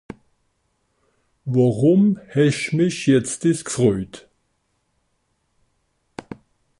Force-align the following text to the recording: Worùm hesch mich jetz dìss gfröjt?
Worùm 1.53 2.03
hesch 2.33 2.65
mich 2.77 2.99
jetz 3.09 3.31
dìss 3.41 3.59
gfröjt? 3.67 4.15